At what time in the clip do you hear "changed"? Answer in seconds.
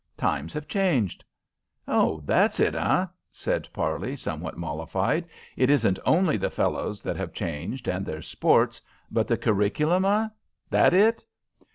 0.67-1.23, 7.33-7.87